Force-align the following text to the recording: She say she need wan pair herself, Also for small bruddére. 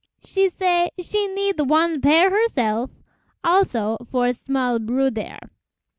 She 0.25 0.49
say 0.49 0.89
she 0.99 1.27
need 1.27 1.57
wan 1.59 2.01
pair 2.01 2.31
herself, 2.31 2.89
Also 3.43 3.97
for 4.09 4.33
small 4.33 4.79
bruddére. 4.79 5.37